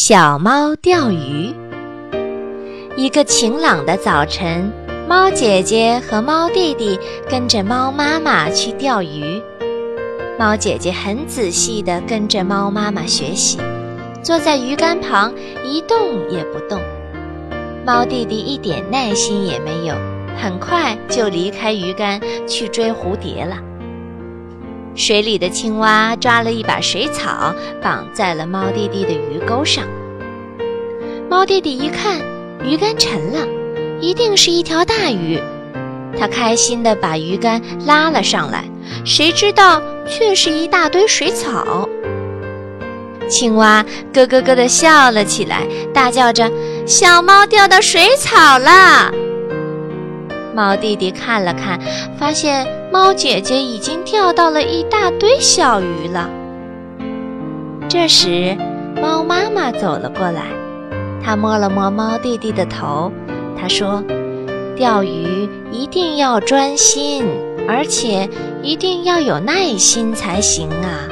[0.00, 1.52] 小猫钓鱼。
[2.96, 4.72] 一个晴朗的早晨，
[5.08, 6.96] 猫姐姐和猫弟弟
[7.28, 9.42] 跟着猫妈妈去钓鱼。
[10.38, 13.58] 猫姐姐很仔细地跟着猫妈妈学习，
[14.22, 15.34] 坐在鱼竿旁
[15.64, 15.98] 一动
[16.30, 16.80] 也不动。
[17.84, 19.96] 猫弟弟一点耐心也没有，
[20.40, 23.56] 很快就离开鱼竿去追蝴蝶了。
[24.98, 29.84] 水里的青蛙抓了一把水草，绑在了猫弟弟的鱼钩上。
[31.30, 32.20] 猫弟弟一看，
[32.64, 33.46] 鱼竿沉了，
[34.00, 35.40] 一定是一条大鱼。
[36.18, 38.64] 他开心地把鱼竿拉了上来，
[39.04, 41.88] 谁知道却是一大堆水草。
[43.28, 46.50] 青蛙咯咯咯地笑了起来，大叫着
[46.84, 49.12] ：“小猫掉到水草了！”
[50.54, 51.78] 猫弟弟看了看，
[52.18, 56.28] 发现猫姐姐已经钓到了一大堆小鱼了。
[57.88, 58.56] 这时，
[59.00, 60.42] 猫妈妈走了过来，
[61.24, 63.12] 她摸了摸猫弟弟的头，
[63.58, 64.02] 她说
[64.76, 67.24] ：“钓鱼一定要专心，
[67.68, 68.28] 而且
[68.62, 71.08] 一定要有耐心才行啊。”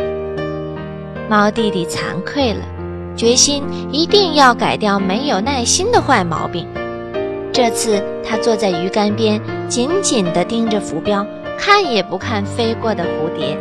[1.31, 2.61] 猫弟弟惭愧了，
[3.17, 6.67] 决心一定要改掉没有耐心的坏毛病。
[7.57, 11.27] 这次他坐在鱼竿边，紧紧地盯着浮标，
[11.59, 13.57] 看也不看飞过的蝴蝶。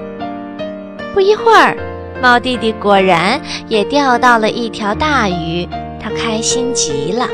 [1.13, 1.77] 不一会儿，
[2.21, 5.65] 猫弟弟果然也钓到了一条大鱼，
[5.97, 7.25] 他开心极了。